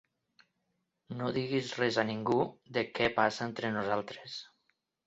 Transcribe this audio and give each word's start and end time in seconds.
No 1.19 1.29
diguis 1.35 1.69
res 1.81 2.01
a 2.05 2.07
ningú 2.13 2.41
de 2.79 2.87
què 2.97 3.13
passa 3.21 3.47
entre 3.51 3.77
nosaltres. 3.79 4.43